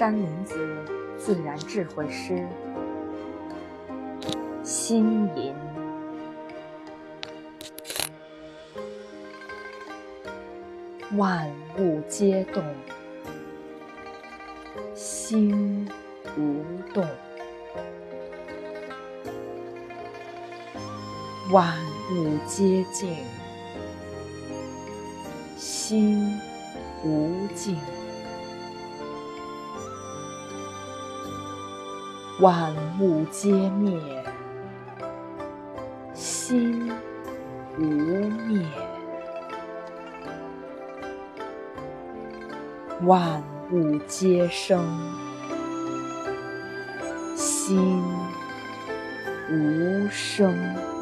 [0.00, 0.56] 山林子
[1.18, 2.48] 自然智慧师，
[4.64, 5.54] 心吟。
[11.18, 11.46] 万
[11.78, 12.64] 物皆动，
[14.94, 15.86] 心
[16.34, 16.64] 无
[16.94, 17.04] 动；
[21.52, 21.76] 万
[22.14, 23.14] 物皆静，
[25.58, 26.40] 心
[27.04, 27.76] 无静；
[32.40, 34.00] 万物皆灭，
[36.14, 36.90] 心
[37.78, 38.66] 无灭。
[43.02, 44.82] 万物皆生，
[47.36, 48.02] 心
[49.50, 50.99] 无生。